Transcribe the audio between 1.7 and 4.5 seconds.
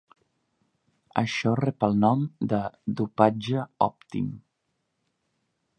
el nom de "dopatge òptim".